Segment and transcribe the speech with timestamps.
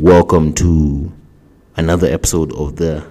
[0.00, 1.12] Welcome to
[1.74, 3.04] another episode of the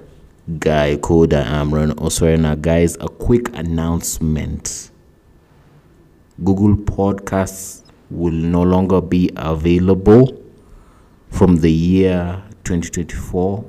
[0.57, 1.33] Guy Code.
[1.33, 2.53] I am Ren Oswerena.
[2.53, 4.91] Oh, guys, a quick announcement.
[6.41, 10.41] Google Podcasts will no longer be available
[11.29, 13.65] from the year 2024,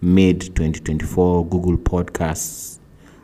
[0.00, 1.46] mid 2024.
[1.48, 2.78] Google Podcasts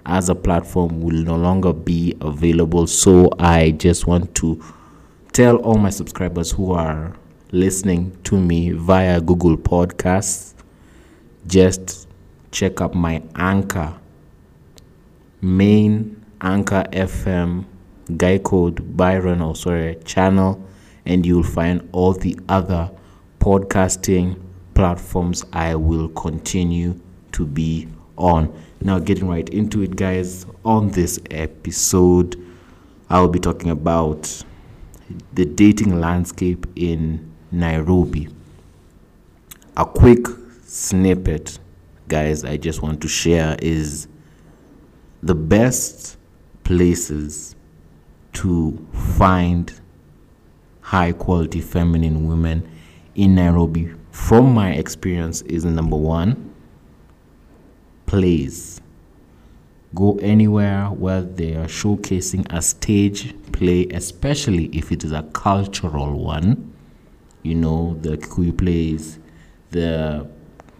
[0.06, 2.88] as a platform will no longer be available.
[2.88, 4.60] So I just want to
[5.32, 7.14] tell all my subscribers who are
[7.52, 10.54] listening to me via Google Podcasts,
[11.46, 12.08] just
[12.50, 13.94] check up my Anchor,
[15.40, 17.64] main Anchor FM
[18.16, 20.64] Guy Code Byron or sorry channel,
[21.04, 22.90] and you'll find all the other
[23.38, 24.40] podcasting
[24.74, 26.98] platforms I will continue
[27.32, 28.52] to be on.
[28.80, 32.36] Now, getting right into it, guys, on this episode,
[33.08, 34.44] I will be talking about
[35.32, 38.28] the dating landscape in Nairobi.
[39.76, 40.26] A quick
[40.64, 41.58] snippet,
[42.08, 44.08] guys, I just want to share is
[45.22, 46.16] the best
[46.64, 47.56] places
[48.34, 48.86] to
[49.16, 49.72] find
[50.80, 52.68] high quality feminine women
[53.14, 56.54] in Nairobi from my experience is number one
[58.06, 58.80] plays
[59.94, 66.18] go anywhere where they are showcasing a stage play especially if it is a cultural
[66.22, 66.72] one
[67.46, 69.18] you know the Kikuyu plays
[69.70, 70.26] the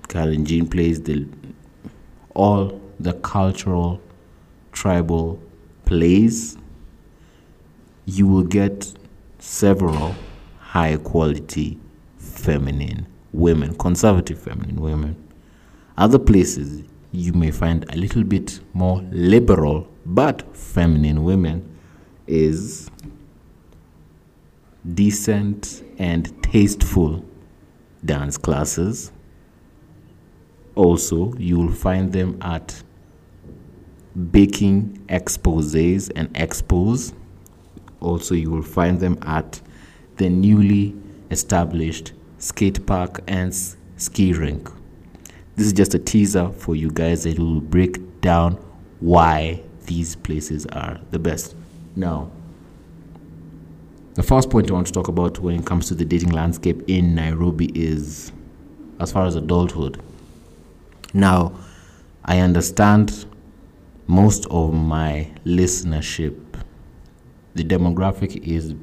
[0.09, 1.27] Kalenjin plays the
[2.35, 4.01] all the cultural
[4.73, 5.41] tribal
[5.85, 6.57] plays
[8.07, 8.93] you will get
[9.39, 10.15] several
[10.59, 11.79] high quality
[12.19, 15.17] feminine women, conservative feminine women.
[15.99, 21.77] Other places you may find a little bit more liberal but feminine women
[22.27, 22.91] is
[24.95, 27.25] decent and tasteful
[28.05, 29.13] dance classes.
[30.75, 32.83] Also, you will find them at
[34.31, 37.13] baking exposes and expos.
[38.01, 39.61] Also, you will find them at
[40.17, 40.95] the newly
[41.31, 43.55] established skate park and
[43.97, 44.71] ski rink.
[45.57, 48.55] This is just a teaser for you guys that will break down
[49.01, 51.57] why these places are the best.
[51.95, 52.31] Now,
[54.17, 56.83] the first point I want to talk about when it comes to the dating landscape
[56.89, 58.33] in Nairobi is
[58.99, 60.03] as far as adulthood.
[61.13, 61.53] Now,
[62.25, 63.27] I understand
[64.07, 66.35] most of my listenership,
[67.55, 68.75] the demographic is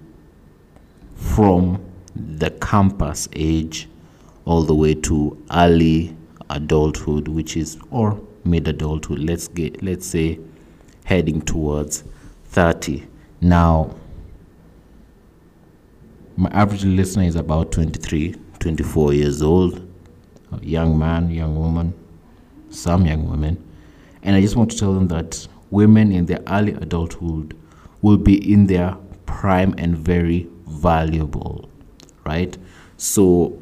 [1.16, 1.84] from
[2.16, 3.90] the campus age
[4.46, 6.16] all the way to early
[6.52, 9.18] adulthood, which is or mid adulthood.
[9.18, 10.40] Let's get let's say
[11.06, 12.04] heading towards
[12.50, 13.08] 30.
[13.42, 13.96] Now,
[16.36, 19.88] my average listener is about 23, 24 years old,
[20.52, 21.94] a young man, young woman,
[22.70, 23.64] some young women.
[24.24, 27.56] And I just want to tell them that women in their early adulthood
[28.02, 28.96] will be in their
[29.26, 31.70] prime and very valuable,
[32.26, 32.58] right?
[32.98, 33.62] So,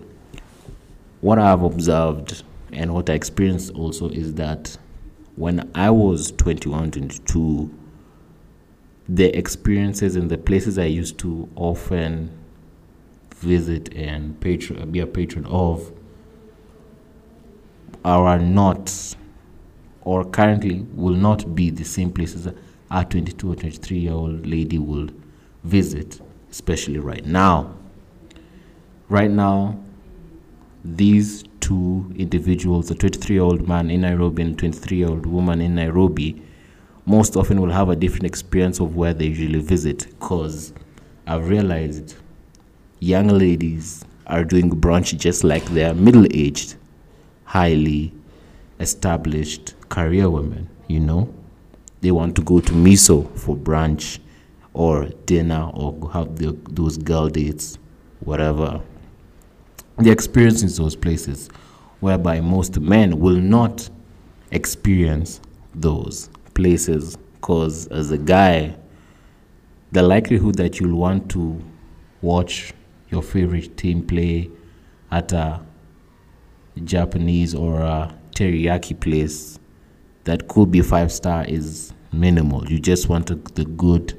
[1.19, 4.77] what I've observed and what I experienced also is that
[5.35, 7.77] when I was 21, 22,
[9.09, 12.40] the experiences and the places I used to often
[13.41, 15.91] visit and patron, be a patron of
[18.03, 19.15] are not
[20.01, 22.47] or currently will not be the same places
[22.89, 25.07] a 22 or 23 year old lady will
[25.63, 26.19] visit,
[26.49, 27.73] especially right now.
[29.07, 29.79] Right now,
[30.83, 35.25] these two individuals, a 23 year old man in Nairobi and a 23 year old
[35.25, 36.41] woman in Nairobi,
[37.05, 40.73] most often will have a different experience of where they usually visit because
[41.27, 42.15] I've realized
[43.01, 46.75] young ladies are doing brunch just like their middle aged,
[47.45, 48.13] highly
[48.79, 51.33] established career women, you know.
[52.01, 54.19] They want to go to Miso for brunch
[54.73, 57.79] or dinner or have the, those girl dates,
[58.19, 58.81] whatever.
[59.97, 61.49] The experience in those places
[62.01, 63.89] whereby most men will not
[64.51, 65.41] experience
[65.73, 68.75] those places because as a guy,
[69.91, 71.59] the likelihood that you'll want to
[72.21, 72.73] watch
[73.11, 74.49] your favorite team play
[75.11, 75.61] at a
[76.83, 79.59] Japanese or a teriyaki place
[80.23, 82.65] that could be five star is minimal.
[82.67, 84.17] You just want the good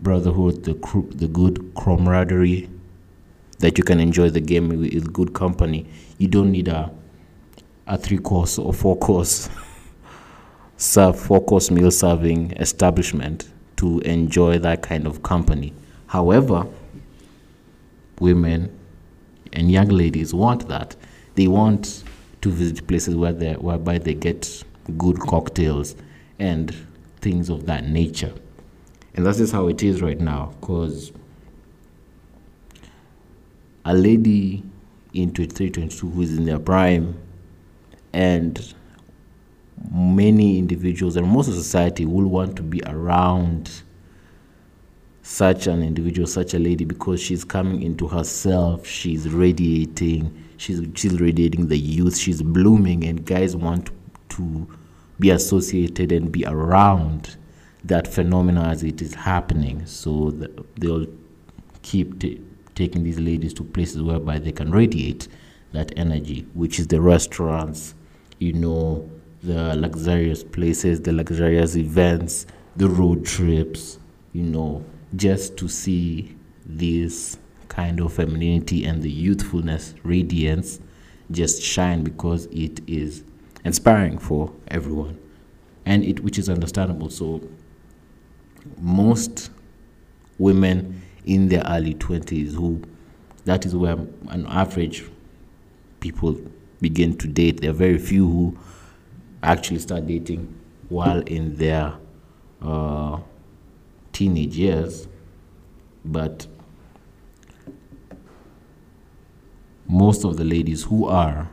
[0.00, 2.68] brotherhood, the cr- the good camaraderie
[3.58, 5.86] that you can enjoy the game with, with good company.
[6.18, 6.92] You don't need a
[7.86, 9.48] a three course or four course
[10.76, 15.72] serve four course meal serving establishment to enjoy that kind of company.
[16.06, 16.66] However,
[18.20, 18.70] women
[19.52, 20.94] and young ladies want that.
[21.34, 22.04] they want
[22.42, 24.64] to visit places where they whereby they get
[24.98, 25.94] good cocktails
[26.38, 26.74] and
[27.20, 28.32] things of that nature.
[29.14, 31.12] And that's just how it is right now, because
[33.84, 34.62] a lady
[35.12, 37.18] in 23, 22 who is in their prime
[38.12, 38.74] and
[39.90, 43.82] many individuals and most of society will want to be around
[45.22, 51.20] such an individual, such a lady, because she's coming into herself, she's radiating, she's, she's
[51.20, 53.90] radiating the youth, she's blooming, and guys want
[54.30, 54.66] to
[55.18, 57.36] be associated and be around
[57.84, 59.84] that phenomena as it is happening.
[59.86, 61.06] So the, they'll
[61.82, 62.40] keep t-
[62.74, 65.28] taking these ladies to places whereby they can radiate
[65.72, 67.94] that energy, which is the restaurants,
[68.38, 69.10] you know,
[69.42, 72.46] the luxurious places, the luxurious events,
[72.76, 73.98] the road trips,
[74.32, 74.84] you know,
[75.16, 80.80] just to see this kind of femininity and the youthfulness, radiance
[81.30, 83.22] just shine because it is
[83.64, 85.18] inspiring for everyone.
[85.86, 87.10] And it which is understandable.
[87.10, 87.40] So
[88.78, 89.50] most
[90.38, 92.82] women in their early 20s who
[93.44, 93.96] that is where
[94.28, 95.04] an average
[96.00, 96.38] people
[96.80, 97.60] begin to date.
[97.60, 98.58] There are very few who
[99.42, 100.54] actually start dating
[100.88, 101.94] while in their
[102.62, 103.18] uh,
[104.12, 105.08] teenage years
[106.04, 106.46] but
[109.86, 111.48] most of the ladies who are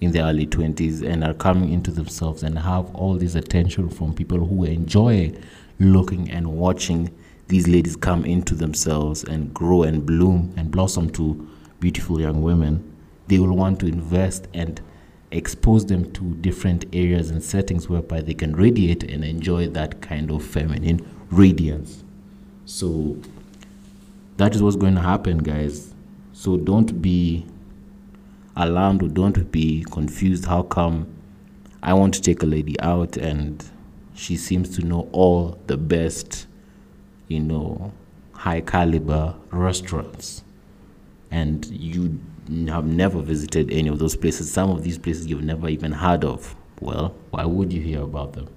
[0.00, 4.12] in their early 20s and are coming into themselves and have all this attention from
[4.12, 5.32] people who enjoy
[5.78, 7.10] looking and watching
[7.48, 11.48] these ladies come into themselves and grow and bloom and blossom to
[11.80, 12.96] beautiful young women,
[13.28, 14.80] they will want to invest and
[15.30, 20.30] expose them to different areas and settings whereby they can radiate and enjoy that kind
[20.30, 21.00] of feminine
[21.32, 22.04] radiance.
[22.66, 23.16] So
[24.36, 25.94] that is what's going to happen, guys.
[26.32, 27.46] So don't be
[28.56, 30.44] alarmed or don't be confused.
[30.44, 31.06] How come
[31.82, 33.64] I want to take a lady out and
[34.14, 36.46] she seems to know all the best,
[37.28, 37.92] you know,
[38.34, 40.42] high caliber restaurants,
[41.30, 42.20] and you
[42.68, 44.52] have never visited any of those places.
[44.52, 46.54] Some of these places you've never even heard of.
[46.80, 48.48] Well, why would you hear about them?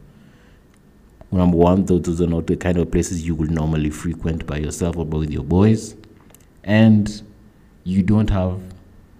[1.36, 4.98] Number one, those are not the kind of places you would normally frequent by yourself
[4.98, 5.96] or with your boys.
[6.64, 7.22] And
[7.84, 8.60] you don't have,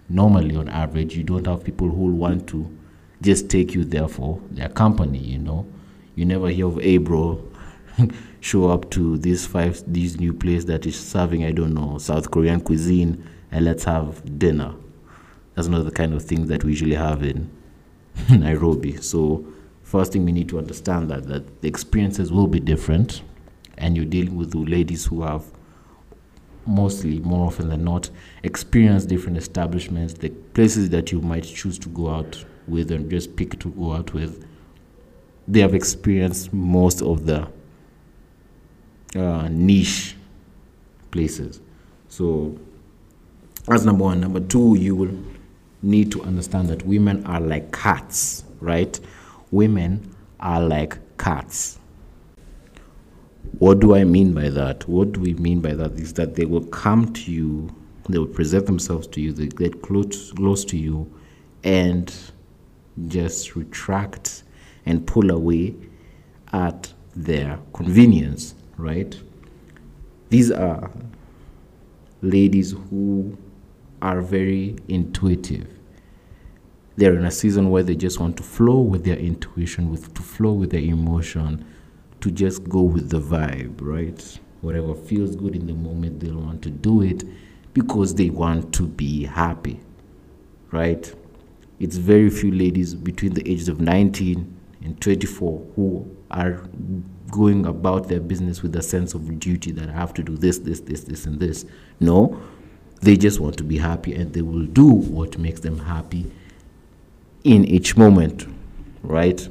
[0.08, 2.70] normally on average, you don't have people who want to
[3.22, 5.66] just take you there for their company, you know
[6.16, 7.40] you never hear of a bro
[8.40, 12.30] show up to this five this new place that is serving I don't know South
[12.30, 14.74] Korean cuisine and let's have dinner.
[15.54, 17.50] That's not the kind of thing that we usually have in
[18.28, 18.96] Nairobi.
[18.96, 19.46] So
[19.86, 23.22] first thing we need to understand that that the experiences will be different,
[23.78, 25.44] and you're dealing with ladies who have
[26.66, 28.10] mostly more often than not
[28.42, 33.36] experienced different establishments, the places that you might choose to go out with and just
[33.36, 34.44] pick to go out with
[35.48, 37.48] they have experienced most of the
[39.14, 40.16] uh, niche
[41.10, 41.60] places.
[42.08, 42.58] So
[43.66, 44.20] that's number one.
[44.20, 45.16] Number two, you will
[45.82, 48.98] need to understand that women are like cats, right?
[49.50, 51.78] Women are like cats.
[53.58, 54.86] What do I mean by that?
[54.88, 55.92] What do we mean by that?
[55.92, 57.74] Is that they will come to you,
[58.08, 61.10] they will present themselves to you, they get close, close to you,
[61.64, 62.12] and
[63.08, 64.42] just retract
[64.84, 65.74] and pull away
[66.52, 69.18] at their convenience, right?
[70.28, 70.90] These are
[72.20, 73.36] ladies who
[74.02, 75.75] are very intuitive.
[76.96, 80.22] They're in a season where they just want to flow with their intuition, with to
[80.22, 81.64] flow with their emotion,
[82.20, 84.38] to just go with the vibe, right?
[84.62, 87.22] Whatever feels good in the moment, they'll want to do it
[87.74, 89.78] because they want to be happy,
[90.70, 91.14] right?
[91.78, 96.62] It's very few ladies between the ages of 19 and 24 who are
[97.30, 100.58] going about their business with a sense of duty that I have to do this,
[100.58, 101.66] this, this, this, and this.
[102.00, 102.40] No,
[103.02, 106.32] they just want to be happy and they will do what makes them happy
[107.46, 108.44] in each moment,
[109.04, 109.48] right?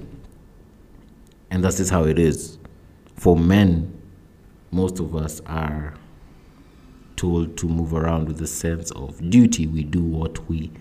[1.49, 2.57] And that's how it is.
[3.15, 3.97] For men,
[4.69, 5.93] most of us are
[7.15, 9.65] told to move around with a sense of duty.
[9.65, 10.71] We do what we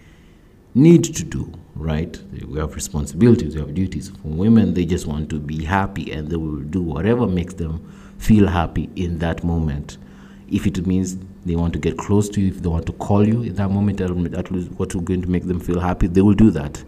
[0.74, 2.20] need to do, right?
[2.48, 4.08] We have responsibilities, we have duties.
[4.08, 7.88] For women, they just want to be happy and they will do whatever makes them
[8.18, 9.98] feel happy in that moment.
[10.48, 11.16] If it means
[11.46, 13.70] they want to get close to you, if they want to call you in that
[13.70, 16.50] moment, that, that is what is going to make them feel happy, they will do
[16.50, 16.82] that.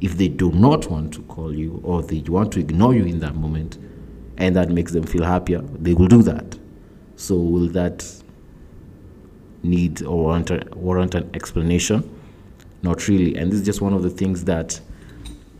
[0.00, 3.20] If they do not want to call you or they want to ignore you in
[3.20, 3.78] that moment
[4.38, 6.58] and that makes them feel happier, they will do that.
[7.16, 8.10] So, will that
[9.62, 12.08] need or warrant, warrant an explanation?
[12.82, 13.36] not really.
[13.36, 14.80] And this is just one of the things that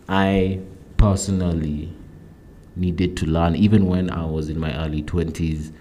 [0.09, 0.61] I
[0.97, 1.93] personally
[2.77, 5.73] needed to learn, even when I was in my early 20s,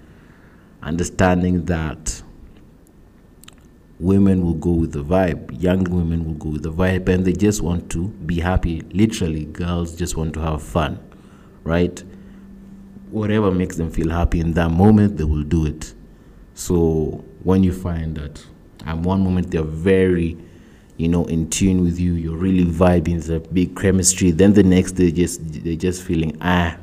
[0.82, 2.18] understanding that
[4.00, 7.34] women will go with the vibe, young women will go with the vibe, and they
[7.34, 8.82] just want to be happy.
[8.91, 11.00] Literally, girls just want to have fun,
[11.63, 12.03] right?
[13.12, 15.94] Whatever makes them feel happy in that moment, they will do it.
[16.53, 18.46] So when you find that
[18.86, 20.38] at one moment they're very
[20.98, 24.94] you know in tune with you you're really vibing a big chemistry then the next
[24.94, 26.75] day just they're just feeling ah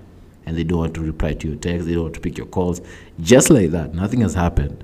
[0.47, 2.47] and they don't want to reply to your text they don't want to pick your
[2.47, 2.81] calls
[3.21, 4.83] just like that nothing has happened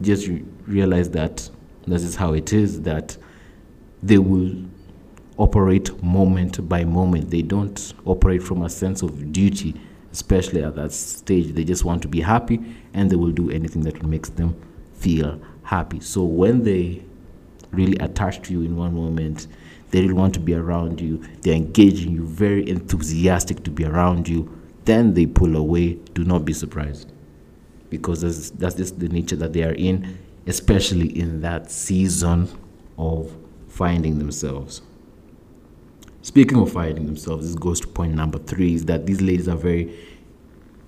[0.00, 0.28] just
[0.66, 1.48] realize that
[1.86, 3.16] this is how it is that
[4.02, 4.54] they will
[5.38, 9.74] operate moment by moment they don't operate from a sense of duty
[10.12, 12.60] especially at that stage they just want to be happy
[12.94, 14.54] and they will do anything that makes them
[14.94, 17.02] feel happy so when they
[17.72, 19.48] really attach to you in one moment.
[19.90, 21.22] They really want to be around you.
[21.42, 24.58] They're engaging you, very enthusiastic to be around you.
[24.84, 25.94] Then they pull away.
[26.14, 27.12] Do not be surprised.
[27.90, 32.48] Because that's, that's just the nature that they are in, especially in that season
[32.98, 33.34] of
[33.68, 34.82] finding themselves.
[36.22, 39.56] Speaking of finding themselves, this goes to point number three is that these ladies are
[39.56, 39.92] very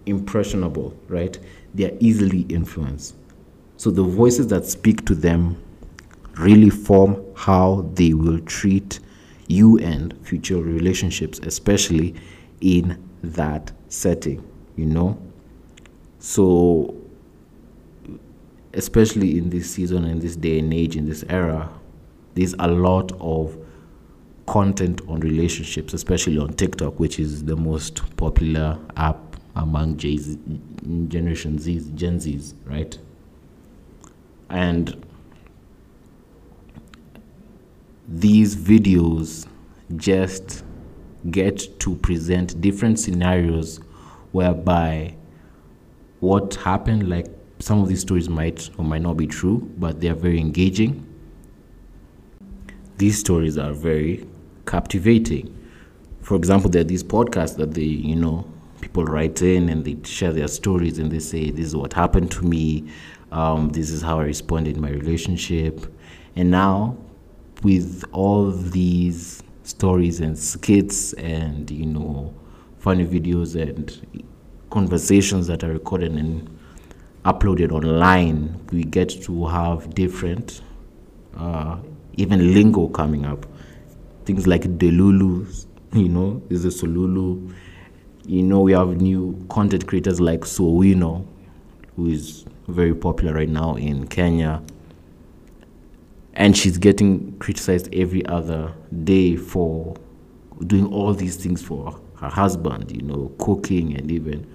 [0.06, 1.38] impressionable, right?
[1.74, 3.16] They are easily influenced.
[3.76, 5.60] So the voices that speak to them
[6.36, 9.00] really form how they will treat
[9.48, 12.14] you and future relationships, especially
[12.60, 15.18] in that setting, you know.
[16.18, 16.94] So,
[18.74, 21.70] especially in this season, in this day and age, in this era,
[22.34, 23.56] there's a lot of
[24.46, 30.36] content on relationships, especially on TikTok, which is the most popular app among J's,
[31.08, 32.98] Generation Z's, Gen Z's, right?
[34.50, 35.04] And
[38.08, 39.46] these videos
[39.96, 40.64] just
[41.30, 43.80] get to present different scenarios
[44.32, 45.14] whereby
[46.20, 47.26] what happened like
[47.64, 51.02] some of these stories might or might not be true but they are very engaging.
[52.98, 54.28] These stories are very
[54.66, 55.56] captivating.
[56.20, 57.80] For example there are these podcasts that they
[58.10, 58.46] you know
[58.82, 62.30] people write in and they share their stories and they say this is what happened
[62.32, 62.86] to me.
[63.32, 65.86] Um, this is how i responded in my relationship.
[66.36, 66.98] And now
[67.62, 72.34] with all these stories and skits and you know
[72.76, 74.26] funny videos and
[74.68, 76.54] conversations that are recorded and
[77.24, 80.60] uploaded online we get to have different
[81.36, 81.78] uh,
[82.16, 83.46] even lingo coming up.
[84.24, 87.54] Things like delulu you know is a solulu?
[88.26, 91.26] You know we have new content creators like Sowino
[91.96, 94.62] who is very popular right now in Kenya.
[96.34, 98.72] And she's getting criticized every other
[99.04, 99.94] day for
[100.66, 104.46] doing all these things for her husband, you know, cooking and even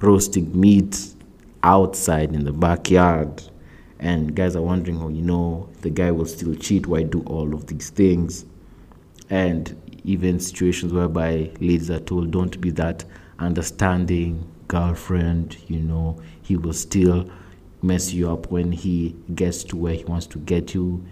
[0.00, 1.14] roasting meat
[1.62, 3.42] outside in the backyard.
[4.00, 6.86] And guys are wondering, oh, you know, the guy will still cheat.
[6.86, 8.44] Why do all of these things?
[9.28, 13.04] And even situations whereby ladies are told, don't be that
[13.38, 17.28] understanding girlfriend, you know, he will still
[17.82, 21.04] mess you up when he gets to where he wants to get you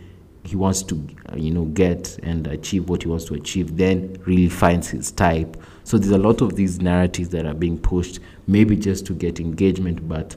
[0.47, 4.49] he wants to you know get and achieve what he wants to achieve then really
[4.49, 8.75] finds his type so there's a lot of these narratives that are being pushed maybe
[8.75, 10.35] just to get engagement but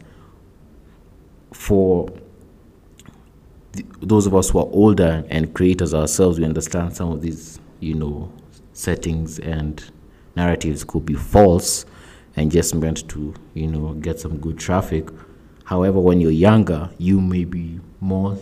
[1.51, 2.07] for
[3.73, 7.59] th- those of us who are older and creators ourselves we understand some of these
[7.79, 8.31] you know
[8.73, 9.89] settings and
[10.35, 11.83] narratives could be false
[12.35, 15.09] and just meant to you know get some good traffic.
[15.63, 18.37] However when you're younger you may be more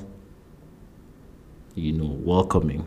[1.73, 2.85] you know, welcoming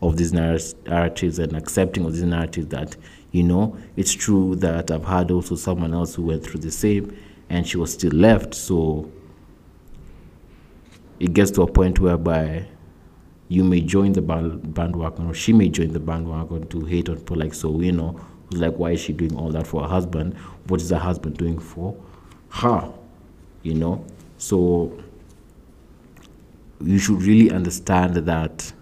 [0.00, 2.96] of these narratives and accepting of these narratives that,
[3.32, 7.16] you know, it's true that I've had also someone else who went through the same
[7.50, 8.54] and she was still left.
[8.54, 9.10] So
[11.18, 12.66] it gets to a point whereby
[13.48, 17.16] you may join the band, bandwagon or she may join the bandwagon to hate on
[17.16, 19.88] people like so you know who's like why is she doing all that for her
[19.88, 20.36] husband?
[20.68, 21.96] What is her husband doing for
[22.50, 22.92] her?
[23.62, 24.04] You know?
[24.36, 25.02] So
[26.80, 28.72] you should really understand that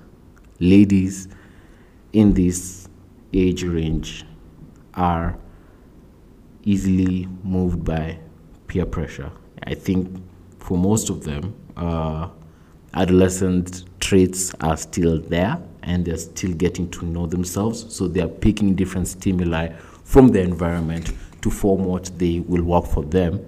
[0.60, 1.28] ladies
[2.12, 2.88] in this
[3.32, 4.24] age range
[4.94, 5.36] are
[6.64, 8.18] easily moved by
[8.66, 9.30] peer pressure.
[9.64, 10.22] I think
[10.58, 12.28] for most of them, uh,
[12.94, 17.94] adolescent traits are still there and they're still getting to know themselves.
[17.94, 19.72] So they are picking different stimuli
[20.04, 23.46] from the environment to form what they will work for them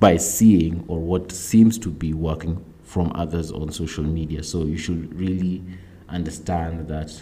[0.00, 4.42] by seeing or what seems to be working from others on social media.
[4.42, 5.62] So you should really
[6.12, 7.20] understand that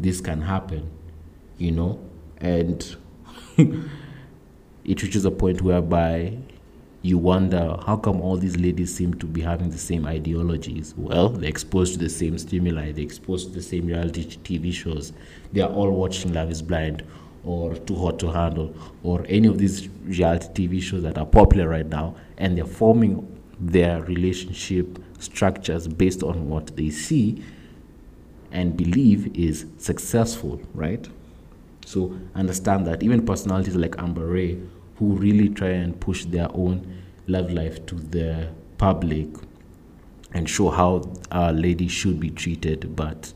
[0.00, 0.88] this can happen,
[1.58, 2.00] you know,
[2.38, 2.96] and
[3.56, 6.36] it reaches a point whereby
[7.02, 10.94] you wonder how come all these ladies seem to be having the same ideologies?
[10.96, 15.12] Well they're exposed to the same stimuli they're exposed to the same reality tv shows.
[15.52, 17.02] They are all watching love is blind
[17.44, 21.68] or too hot to handle or any of these reality tv shows that are popular
[21.68, 27.44] right now and they're forming their relationship structures based on what they see
[28.54, 31.08] and believe is successful right
[31.86, 34.58] so understand that even personalities like Amber Ray,
[34.96, 39.28] who really try and push their own love life to the public
[40.32, 43.32] and show how a lady should be treated, but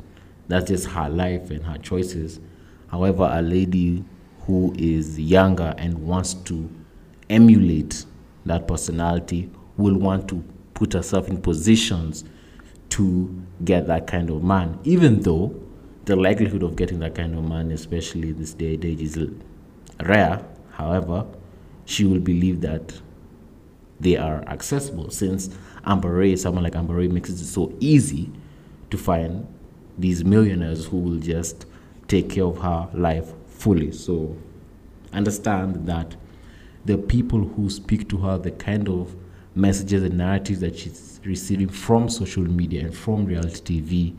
[0.49, 2.41] that's just her life and her choices.
[2.89, 4.05] However, a lady
[4.41, 6.71] who is younger and wants to
[7.29, 8.07] emulate
[8.47, 10.43] that personality will want to
[10.75, 12.25] put herself in positions
[12.99, 13.33] to
[13.65, 15.55] get that kind of man, even though
[16.07, 19.17] the likelihood of getting that kind of man, especially this day and age, is
[20.05, 20.45] rare.
[20.73, 21.25] However,
[21.85, 23.01] she will believe that
[24.01, 25.49] they are accessible since
[25.85, 28.33] Amber Ray, someone like Amber Ray, makes it so easy
[28.91, 29.47] to find
[29.97, 31.67] these millionaires who will just
[32.09, 33.93] take care of her life fully.
[33.93, 34.37] So
[35.13, 36.17] understand that
[36.85, 39.15] the people who speak to her, the kind of
[39.59, 44.17] messages and narratives that she's receiving from social media and from reality TV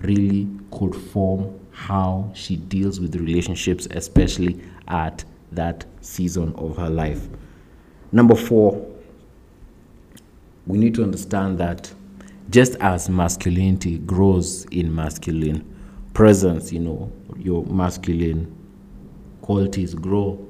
[0.00, 7.28] really could form how she deals with relationships, especially at that season of her life.
[8.12, 8.86] Number four,
[10.66, 11.92] we need to understand that
[12.50, 15.64] just as masculinity grows in masculine
[16.12, 18.54] presence, you know, your masculine
[19.40, 20.46] qualities grow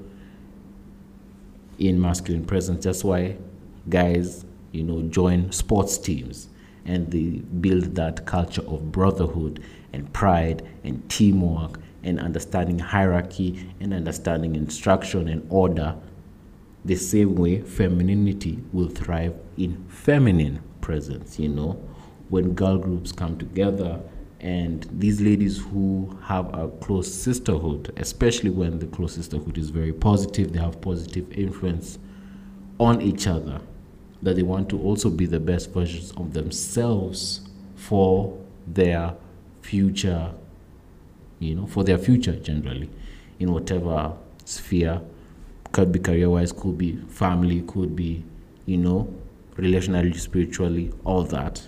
[1.79, 2.85] in masculine presence.
[2.85, 3.37] That's why
[3.89, 6.49] guys, you know, join sports teams
[6.85, 9.63] and they build that culture of brotherhood
[9.93, 15.95] and pride and teamwork and understanding hierarchy and understanding instruction and order.
[16.85, 21.81] The same way femininity will thrive in feminine presence you know.
[22.29, 24.01] When girl groups come together
[24.41, 29.93] and these ladies who have a close sisterhood especially when the close sisterhood is very
[29.93, 31.99] positive they have positive influence
[32.81, 33.61] on each other
[34.23, 37.41] that they want to also be the best versions of themselves
[37.75, 39.15] for their
[39.61, 40.33] future,
[41.41, 42.89] you know, for their future generally,
[43.41, 45.01] in whatever sphere.
[45.73, 48.23] Could be career wise, could be family, could be,
[48.67, 49.13] you know,
[49.57, 51.67] relationally, spiritually, all that.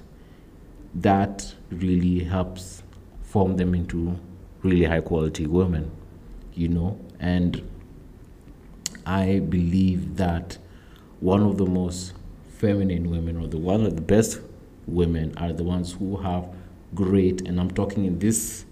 [0.94, 2.82] That really helps
[3.22, 4.18] form them into
[4.62, 5.90] really high quality women,
[6.54, 7.68] you know, and
[9.06, 10.58] I believe that
[11.20, 12.12] one of the most
[12.58, 14.40] feminine women or the one of the best
[14.86, 16.48] women are the ones who have
[16.94, 18.64] great and i'm talking in this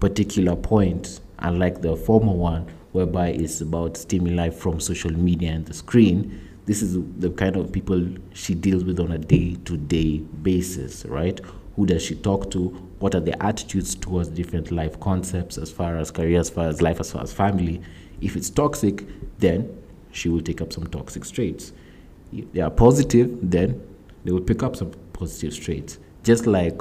[0.00, 5.74] particular point unlike the former one whereby it's about stimuli from social media and the
[5.74, 11.40] screen this is the kind of people she deals with on a day-to-day basis right?
[11.76, 12.68] Who does she talk to?
[12.98, 16.82] What are their attitudes towards different life concepts as far as career as far as
[16.82, 17.82] life as far as family?
[18.20, 19.04] If it's toxic
[19.38, 19.78] then
[20.10, 21.72] she will take up some toxic traits
[22.32, 23.80] they are positive, then
[24.24, 25.98] they will pick up some positive traits.
[26.24, 26.80] Just like,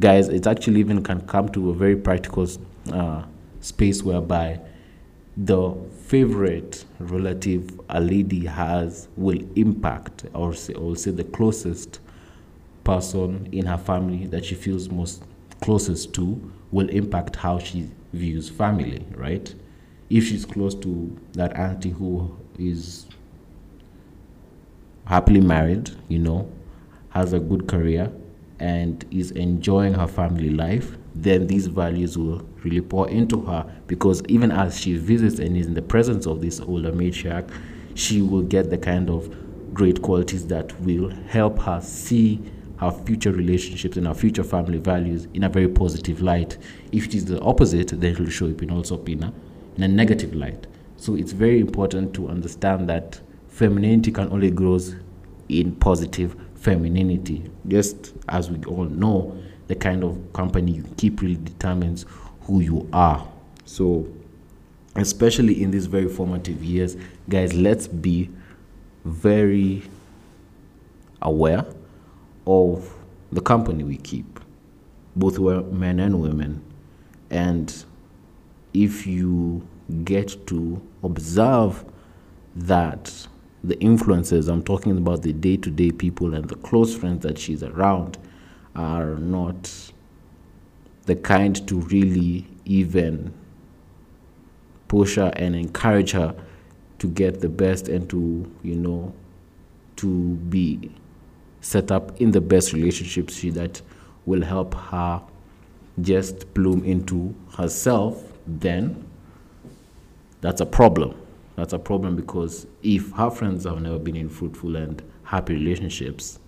[0.00, 2.48] guys, it actually even can come to a very practical
[2.92, 3.24] uh,
[3.60, 4.60] space whereby
[5.36, 5.74] the
[6.06, 12.00] favorite relative a lady has will impact, or say, or say the closest
[12.84, 15.22] person in her family that she feels most
[15.62, 19.54] closest to will impact how she views family, right?
[20.10, 23.06] If she's close to that auntie who is
[25.12, 26.50] happily married, you know,
[27.10, 28.10] has a good career,
[28.60, 34.22] and is enjoying her family life, then these values will really pour into her because
[34.28, 37.46] even as she visits and is in the presence of this older matriarch,
[37.94, 39.30] she will get the kind of
[39.74, 42.40] great qualities that will help her see
[42.78, 46.56] her future relationships and her future family values in a very positive light.
[46.90, 49.32] If it is the opposite, then it will show up in also in a,
[49.76, 50.66] in a negative light.
[50.96, 54.78] So it's very important to understand that femininity can only grow
[55.60, 57.50] in positive femininity.
[57.66, 59.36] Just as we all know,
[59.68, 62.06] the kind of company you keep really determines
[62.42, 63.26] who you are.
[63.64, 64.06] So,
[64.96, 66.96] especially in these very formative years,
[67.28, 68.30] guys, let's be
[69.04, 69.82] very
[71.20, 71.64] aware
[72.46, 72.92] of
[73.30, 74.40] the company we keep,
[75.16, 75.38] both
[75.72, 76.62] men and women.
[77.30, 77.84] And
[78.74, 79.66] if you
[80.04, 81.84] get to observe
[82.54, 83.26] that
[83.64, 87.38] the influences, I'm talking about the day to day people and the close friends that
[87.38, 88.18] she's around,
[88.74, 89.92] are not
[91.04, 93.32] the kind to really even
[94.88, 96.34] push her and encourage her
[96.98, 99.12] to get the best and to, you know,
[99.96, 100.90] to be
[101.60, 103.80] set up in the best relationships she that
[104.26, 105.22] will help her
[106.00, 109.04] just bloom into herself, then
[110.40, 111.21] that's a problem.
[111.56, 116.38] That's a problem because if her friends have never been in fruitful and happy relationships,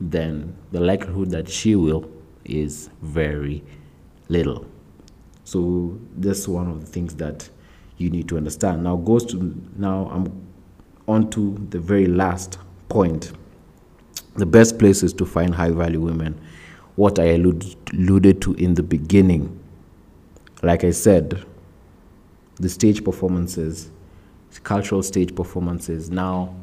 [0.00, 2.10] then the likelihood that she will
[2.44, 3.62] is very
[4.28, 4.66] little.
[5.44, 7.48] So that's one of the things that
[7.96, 8.82] you need to understand.
[8.82, 10.46] Now goes to now I'm
[11.06, 13.32] on to the very last point.
[14.36, 16.40] The best places to find high value women,
[16.96, 19.60] what I alluded to in the beginning.
[20.62, 21.44] Like I said,
[22.56, 23.90] the stage performances,
[24.60, 26.10] cultural stage performances.
[26.10, 26.54] Now,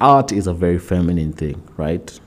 [0.00, 2.18] art is a very feminine thing, right?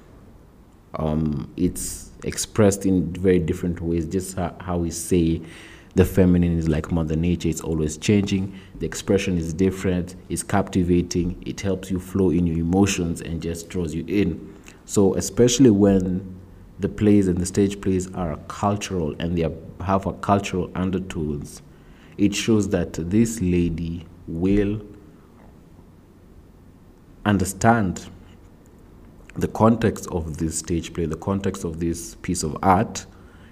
[0.96, 5.42] Um, it's expressed in very different ways, just how, how we say
[5.96, 11.42] the feminine is like mother nature it's always changing the expression is different it's captivating
[11.46, 16.40] it helps you flow in your emotions and just draws you in so especially when
[16.80, 19.46] the plays and the stage plays are cultural and they
[19.84, 21.62] have a cultural undertones
[22.18, 24.06] it shows that this lady
[24.40, 24.82] will
[27.26, 28.10] understand
[29.36, 33.06] the context of this stage play the context of this piece of art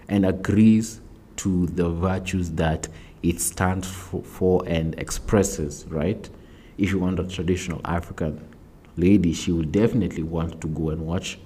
[0.10, 1.00] and agrees
[1.38, 2.88] to the virtues that
[3.24, 6.30] it stands for, for and expresses, right?
[6.78, 8.46] If you want a traditional African
[8.98, 11.39] lady, she will definitely want to go and watch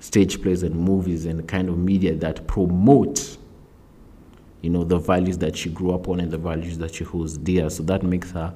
[0.00, 3.37] stage plays and movies and the kind of media that promote
[4.62, 7.38] you know the values that she grew up on and the values that she holds
[7.38, 8.54] dear so that makes her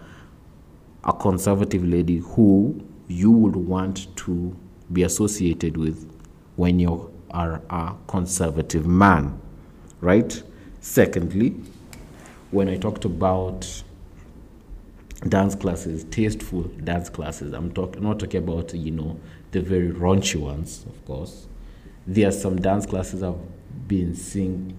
[1.04, 4.56] a conservative lady who you would want to
[4.92, 6.08] be associated with
[6.56, 9.40] when you're a conservative man,
[10.00, 10.42] right?
[10.80, 11.56] Secondly,
[12.50, 13.82] when I talked about
[15.28, 19.18] dance classes, tasteful dance classes, I'm talk- not talking about, you know,
[19.52, 21.46] the very raunchy ones, of course.
[22.06, 23.38] There are some dance classes I've
[23.88, 24.76] been seeing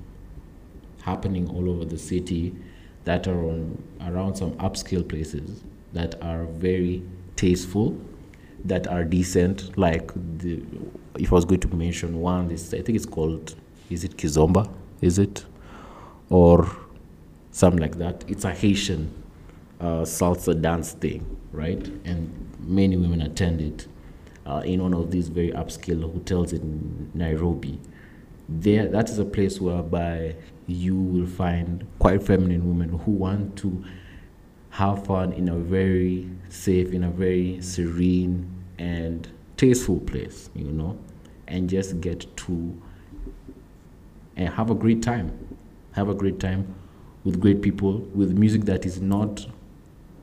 [1.03, 2.55] happening all over the city
[3.03, 7.03] that are on around some upscale places that are very
[7.35, 7.97] tasteful
[8.65, 9.77] that are decent.
[9.77, 10.63] Like the,
[11.19, 13.55] if I was going to mention one, this I think it's called
[13.89, 14.71] is it Kizomba?
[15.01, 15.45] Is it
[16.29, 16.69] or
[17.51, 18.23] something like that?
[18.27, 19.13] It's a Haitian
[19.79, 21.85] uh, salsa dance thing, right?
[22.05, 23.87] And many women attend it
[24.45, 27.79] uh, in one of these very upscale hotels in Nairobi.
[28.47, 30.35] There, that is a place whereby
[30.73, 33.83] you will find quite feminine women who want to
[34.71, 40.97] have fun in a very safe, in a very serene and tasteful place, you know,
[41.47, 42.81] and just get to
[44.35, 45.57] and have a great time.
[45.91, 46.73] Have a great time
[47.23, 49.45] with great people, with music that is not,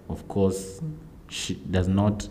[0.09, 0.81] of course,
[1.71, 2.29] does not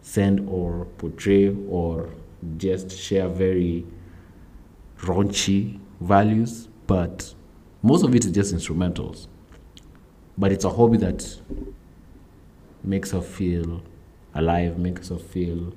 [0.00, 2.08] send or portray or
[2.56, 3.86] just share very
[5.00, 7.34] raunchy values, but
[7.82, 9.26] most of it is just instrumentals
[10.38, 11.40] but it's a hobby that
[12.82, 13.82] makes her feel
[14.34, 15.72] alive, makes her feel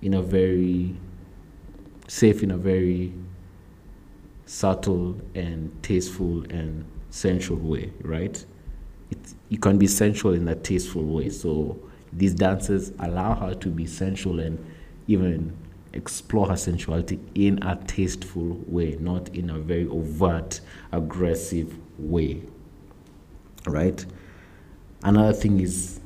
[0.00, 0.96] in a very
[2.06, 3.12] safe, in a very
[4.46, 8.44] subtle and tasteful and sensual way, right?
[9.10, 11.28] It, can be sensual in a tasteful way.
[11.28, 11.78] So
[12.12, 14.64] these dances allow her to be sensual and
[15.06, 15.56] even
[15.98, 20.60] explore her sensuality in a tasteful way, not in a very overt,
[20.92, 22.42] aggressive way
[23.66, 24.04] right?
[25.02, 26.00] Another thing is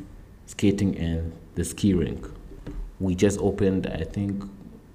[0.47, 2.27] skating and the ski rink.
[3.01, 4.45] We just opened, I think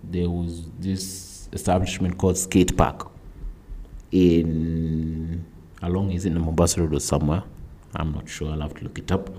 [0.03, 3.12] there was this establishment called Skate Park
[4.12, 5.45] in
[5.81, 7.43] along is it in the Mombasa Road or somewhere.
[7.95, 8.51] I'm not sure.
[8.51, 9.29] I'll have to look it up.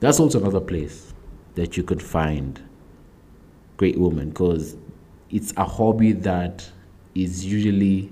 [0.00, 1.12] That's also another place
[1.54, 2.60] that you could find
[3.76, 4.76] great women because
[5.30, 6.68] it's a hobby that
[7.14, 8.10] is usually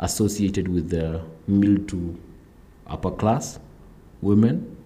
[0.00, 2.18] associated with the middle to
[2.86, 3.58] upper class
[4.20, 4.76] women.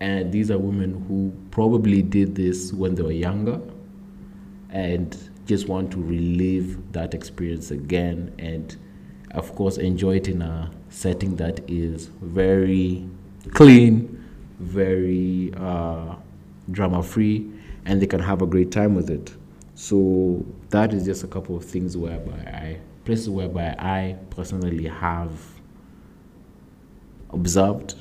[0.00, 3.60] And these are women who probably did this when they were younger
[4.70, 8.76] and just want to relive that experience again and,
[9.32, 13.08] of course, enjoy it in a setting that is very
[13.54, 14.24] clean,
[14.60, 16.14] very uh,
[16.70, 17.50] drama free,
[17.88, 19.34] and they can have a great time with it.
[19.74, 25.32] So, that is just a couple of things whereby I, places whereby I personally have
[27.30, 27.94] observed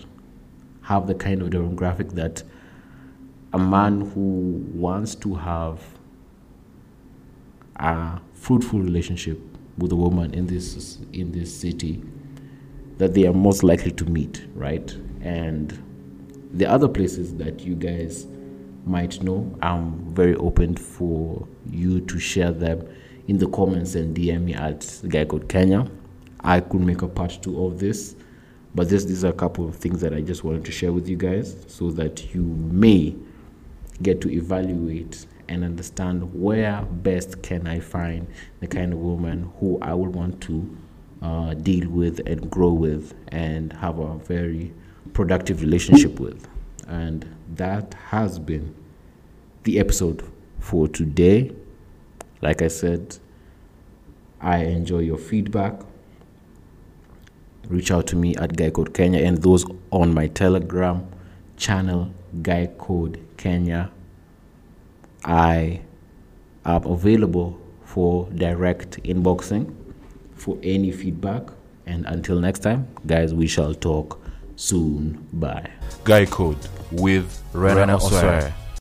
[0.82, 2.44] have the kind of demographic that
[3.54, 5.82] a man who wants to have
[7.78, 9.40] a fruitful relationship
[9.78, 12.04] with a woman in this in this city
[12.98, 14.92] that they are most likely to meet, right?
[15.22, 15.82] And
[16.52, 18.26] the other places that you guys
[18.88, 22.88] might know, I'm very open for you to share them
[23.28, 25.90] in the comments and DM me at Code Kenya.
[26.42, 28.16] I could make a part two of this,
[28.74, 31.08] but this these are a couple of things that I just wanted to share with
[31.10, 33.16] you guys so that you may
[34.02, 38.28] get to evaluate and understand where best can I find
[38.60, 40.78] the kind of woman who I would want to
[41.22, 44.74] uh, deal with and grow with and have a very
[45.14, 46.48] productive relationship with.
[46.88, 48.74] And that has been
[49.64, 50.24] the episode
[50.60, 51.52] for today.
[52.42, 53.18] Like I said,
[54.40, 55.82] I enjoy your feedback.
[57.68, 61.06] Reach out to me at Guy Code Kenya and those on my Telegram
[61.58, 63.92] channel, Guy Code Kenya.
[65.26, 65.82] I
[66.64, 69.74] am available for direct inboxing
[70.36, 71.50] for any feedback.
[71.86, 74.22] And until next time, guys, we shall talk
[74.58, 75.26] soon.
[75.32, 75.72] Bye.
[76.04, 76.58] Guy Code
[76.92, 78.54] with Rena Osware.